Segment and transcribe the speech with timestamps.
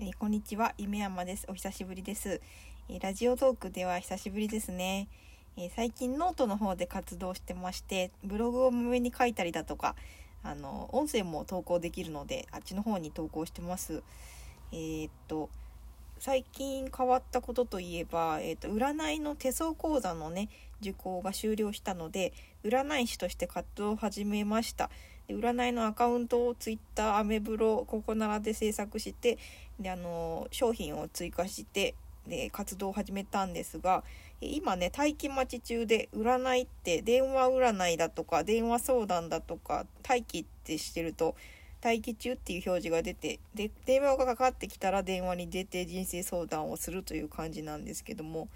[0.00, 1.44] えー、こんにちは、夢山です。
[1.48, 2.40] お久しぶりです。
[2.88, 5.08] えー、ラジオトークでは久しぶりですね。
[5.56, 9.96] え最近ノートの方で活動してまして、ブログを上に書いたりだとか、
[10.44, 14.04] あの、音声も投稿できるので、あっちの方に投稿してます。
[14.70, 15.50] えっと、
[16.20, 20.48] 最近変わったことといえば、えーと、占いの手相講座のね
[20.80, 22.32] 受講が終了したので
[22.64, 24.90] 占い師として活動を始めました
[25.28, 29.38] 占いのアカウントを Twitter アメブロここならで制作して
[29.78, 31.94] であの商品を追加して
[32.26, 34.04] で活動を始めたんですが
[34.40, 41.34] 今ね待機待ち中で占いって電話占いだとか電話相談だとか待機ってしてると
[41.82, 48.48] 待機中っていう表示が出てで電話がかかってきたら電話に出て人生相談をするという感じなんですけども、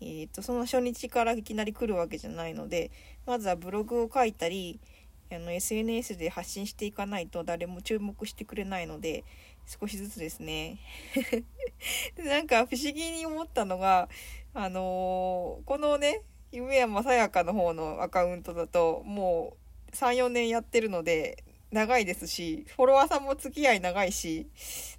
[0.00, 2.90] えーと、その初日からいきなり来るわけじゃないので
[3.26, 4.78] まずはブログを書いたり
[5.34, 9.24] あの SNS で発信していかないと誰も注目してくれないので
[9.66, 10.78] 少しずつですね。
[12.18, 14.08] なんか不思議に思ったのが
[14.54, 19.56] あのー、このね夢山さやかの方のアカウントだとも
[19.90, 24.46] う34年やってるので長いですし、フォロワーさんも付き合い長いし、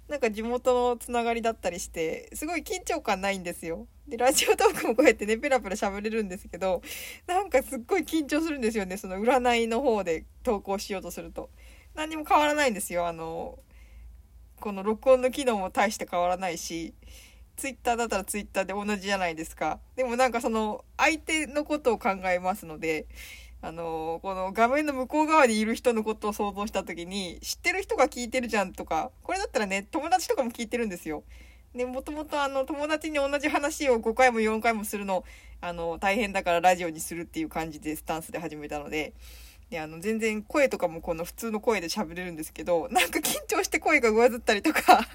[0.08, 3.86] なんか地元のつながりだったりして、すごい緊張感ないんですよ。
[4.08, 6.82] で、ラジオトークもこうやってね、ペラペラ喋れるんですけど、
[7.26, 11.48] なんかすっごい緊張するんですよね、その占いの方で投稿しようとすると。
[11.94, 13.60] 何にも変わらないんですよ、あの、
[14.60, 16.92] この録音の機能も大して変わらないし、
[17.56, 19.78] ツイッターだったらツイッターで同じじゃないですか。
[19.94, 23.06] でもなんかその、相手のことを考えますので、
[23.64, 31.24] あの、この画面の向こう側にいる人のことを想像した時に、知ってる人が聞いてるじゃんとか、これだったらね、友達とかも聞いてるんですよ。
[31.74, 35.24] で、もともとあの、友達に同じ話を5回も4回もするの、
[35.62, 39.14] あの、大変だからラジオにするっていう感じでスタンスで始めたので、
[39.70, 45.08] で、あの、全然声とかもこの普通の声で喋れるんですけど、なんか緊張して声が上ずったりとか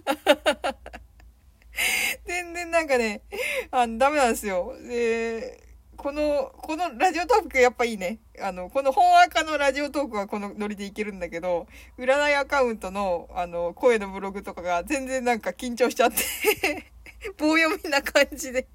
[2.25, 3.21] 全然なんかね、
[3.69, 4.73] あの、ダメなんですよ。
[4.87, 5.68] で、
[5.99, 8.19] この、このラジオトークやっぱいいね。
[8.41, 11.67] あの、この本赤のラジオトークはこのノリでいけるんだけど、
[11.97, 16.23] 占いアカウントの、あの、声のブログとかが全然なんか緊張しちゃって
[17.37, 18.65] 棒読みな感じで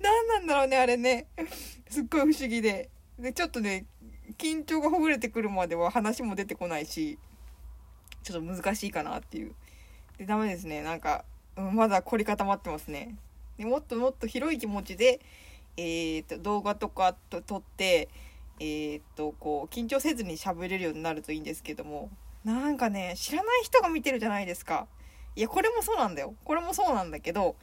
[0.00, 1.26] 何なんだろうね、あれね。
[1.90, 2.88] すっごい不思議で。
[3.18, 3.84] で、ちょっとね、
[4.38, 7.18] 緊張がほぐれてくるまでは話も出てこないし、
[8.22, 9.54] ちょっと難しいかなっていう。
[10.16, 10.82] で、ダメですね。
[10.82, 13.16] なんか、まだ凝り固まってますね。
[13.58, 15.20] でもっともっと広い気持ちで、
[15.80, 18.08] えーと、動画とかと撮って、
[18.58, 22.10] えーと、こう緊張せずに喋れるようになるといいんですけども
[22.44, 24.88] なんかね知らない人が見てるじゃないですか。
[25.36, 26.34] いやこれもそうなんだよ。
[26.44, 27.54] これもそうなんだけど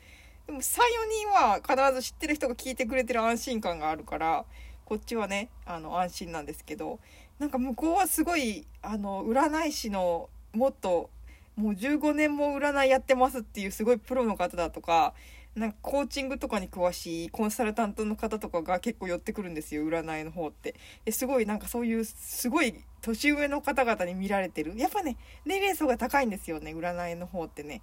[0.47, 4.45] でも34人は必ず知ってる人が聞いてくれてる安心感があるから
[4.85, 6.99] こっちはねあの安心なんですけど
[7.39, 11.09] なんか向こうはすごいあの占い師のもっと
[11.57, 15.13] もう15年も占いやってますっていうすごいプロの方だとか
[15.55, 20.75] なんかコーチングとかに詳しいコンサルタントの方とかが結構寄ってくるんですよ占いの方って。
[21.05, 24.77] ですごいなんかそういうすごい年上の方々に見られてる。
[24.77, 27.81] やっぱね年齢層が高いんですよね占いの方ってね。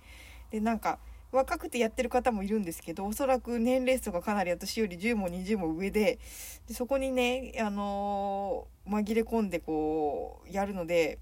[0.50, 0.99] でなんか
[1.33, 6.19] 若くてやってる方もいるんですけどおそらく年齢層がかなり私より10も20も上で
[6.69, 11.19] でそこにね、あのー、紛れ込んでこうやるので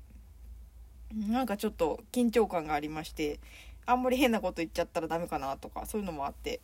[1.15, 3.38] なんかちょっと緊張感がありまして
[3.87, 6.61] あんまり変なこと言っちゃったらダメかなとかそういうのもあって。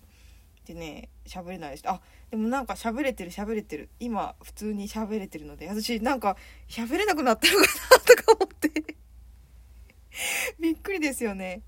[0.67, 1.85] でね喋れないです。
[1.87, 2.01] あ
[2.31, 3.89] でもなんか喋れてる喋れてる。
[4.01, 6.37] 今普通に喋れてるので私なんか
[6.69, 7.67] 喋れなくなったのかな
[8.01, 8.97] とか思って。
[10.59, 11.63] びっくりですよね。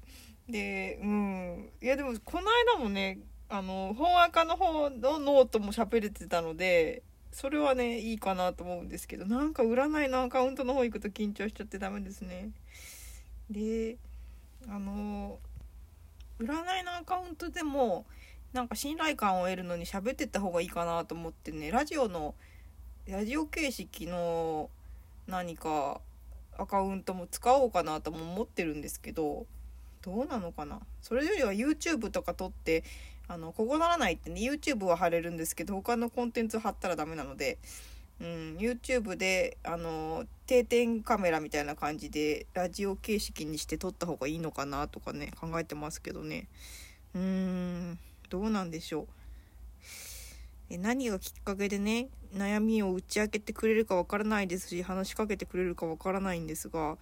[0.48, 1.70] でうん。
[1.80, 12.50] いやでもこの間もねあの本赤の方のノートも喋れてたのでそれはねいいかなと思うんですけどなんか占いのアカウントの方行くと緊張しちゃってダメですね。
[13.48, 13.96] で
[14.66, 15.38] あの
[16.40, 18.06] 占いのアカウントでも
[18.52, 22.34] なんか信頼感を得るのに喋ってった方がいいかなと思ってねラジオの
[23.06, 24.70] ラジオ形式の
[25.26, 26.00] 何か
[26.58, 29.46] アカウントも使おうかなとも思ってるんですけど
[30.02, 30.80] どうなのかな？
[31.02, 32.84] それよりは YouTube とか撮って
[33.26, 37.58] あのここならないってね YouTube は貼れるんですけど他のコンテンツ貼ったらダメなので
[38.20, 46.48] うん、YouTube であの定点カメラみたいな感じでラジオ形式にして撮った方がいいのかなとかね考えてますけどね。
[47.14, 47.98] うーん
[48.28, 49.08] どうなんでしょう。
[50.70, 56.98] え何がきっかけでね悩みを打ち明けてくれるかわからないですし話しかけてくれるかわからないんですが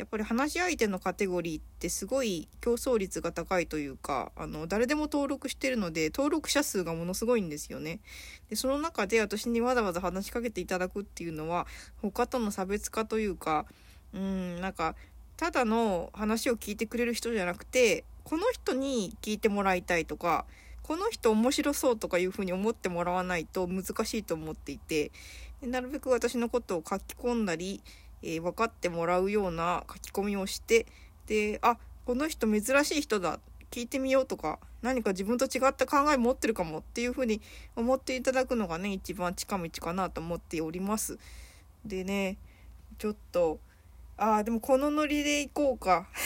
[0.00, 8.00] やっぱり話し相手のカテゴリーってすごい競争率が高いというかあの誰でも登録してるので登録者数がものすごいんですよね。
[8.48, 11.66] でその中で私にわざわざ話しかけていただくっていうのは
[12.00, 13.66] 他との差別化というか
[14.14, 14.96] うんなんか
[15.36, 20.46] ただの話を聞いてくれる人じゃなくてこの人に聞いてもらいたいとか
[20.82, 25.12] この人面白そうとかいうふうに思ってもらわないと難しいと思っていて
[25.62, 27.82] なるべく私のことを書き込んだり、
[28.22, 30.86] えー、分かってもらうような書き込みをして
[31.26, 33.40] であこの人珍しい人だ
[33.70, 37.40] 聞いてみようとか何か自分と違った考え持ってるかもっていうふうに
[37.76, 41.18] 思っていただくのがね一番近道かなと思っております。
[41.84, 42.36] でね
[42.98, 43.58] ちょっと
[44.16, 46.08] ああでもこのノリでいこうか。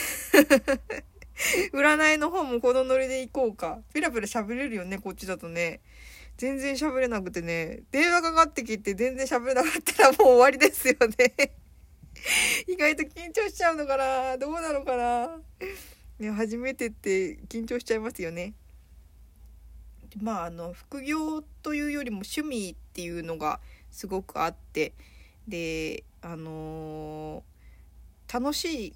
[1.73, 3.79] 占いの方もこのノリでいこうか。
[3.93, 5.81] ペラペラ喋れるよねこっちだとね。
[6.37, 7.83] 全然喋れなくてね。
[7.91, 11.64] 電話かかってきて全然喋れなかったらもう終わりですよね。
[12.67, 14.37] 意外と緊張しちゃうのかな。
[14.37, 15.37] どうなのかな。
[16.19, 18.53] ね、初めてって緊張しちゃいますよね。
[20.21, 23.59] まああの副業というよりも趣味っていうのが
[23.91, 24.93] すごくあって。
[25.47, 28.93] であのー、楽しい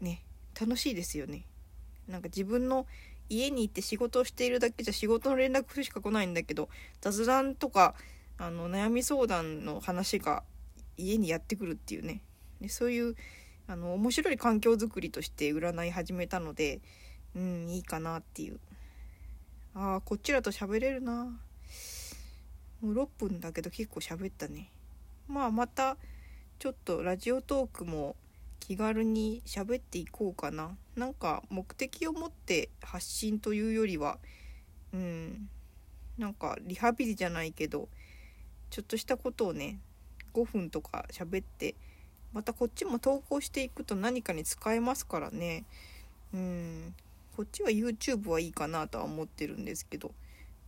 [0.00, 0.22] ね。
[0.58, 1.44] 楽しいですよね。
[2.08, 2.86] なんか自分の
[3.28, 6.68] 家に行って仕事をしているだけじゃ仕事の連絡しか来ないんだけど
[7.00, 7.94] 雑談とか
[8.38, 10.42] あの悩み相談の話が
[10.96, 12.22] 家にやってくるっていうね。
[12.62, 13.16] でそういう
[13.68, 16.80] あの面白い環境づくりとして占い始めたので
[17.36, 18.58] うんいいかなっていう。
[19.74, 21.24] ああこっちらと喋れるな。
[22.82, 24.70] もう6分だけど結構喋ったね。
[25.28, 25.96] まあまた
[26.58, 28.16] ちょっとラジオトークも
[28.60, 30.76] 気軽に喋っていこうかな。
[30.94, 34.18] なんか目的を持って発信というよりは
[34.92, 35.48] うん
[36.18, 37.88] なんかリハビリじゃないけど
[38.70, 39.80] ちょっとしたことをね
[40.34, 41.74] 5分とか喋って
[42.32, 45.64] またこっちも投稿していくと何かに使えますからね。
[46.34, 46.94] うん。
[47.36, 50.12] こっちは YouTube はいいかなとは思ってるんですけど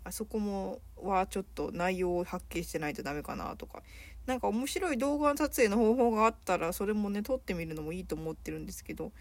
[0.03, 3.83] あそこもはちょっと内容を発見してないとダメかなとか。
[4.27, 9.13] 何か面白い動画撮影の方法があったらそれもね撮ってみるのもいいと思ってるんですけど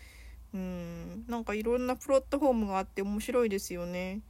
[0.53, 1.25] うん。
[1.27, 4.21] なんかいろんなプラットフォームがあって面白いですよね。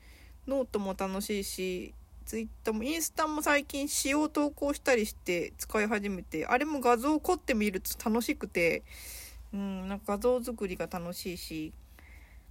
[0.47, 1.93] ノートも楽しいし
[2.25, 8.83] Twitterもインスタも最近詩を投稿したりして使い始めてあれも画像を凝ってみると楽しくて
[9.53, 11.73] うんなんか画像作りが楽しいし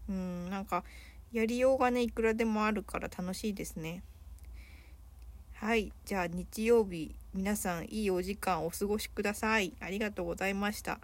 [0.09, 0.85] うんなんか
[1.33, 4.03] やりようがねいくらでもあるから楽しいですね。
[5.55, 9.73] はいじゃあ日曜日皆さんいいお時間お過ごしください。
[9.81, 10.99] ありがとうございました。